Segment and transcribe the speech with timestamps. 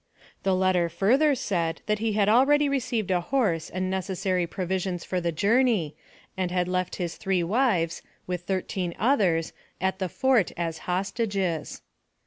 [0.41, 5.21] The letter further said that he had already received a horse and necessary provisions for
[5.21, 5.95] the journey,
[6.35, 11.83] and had left his three wives, with thirteen others, at the fort, as hostages.